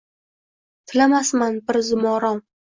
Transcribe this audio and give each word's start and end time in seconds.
Tilamasman 0.93 1.61
bir 1.71 1.81
zumorom 1.93 2.45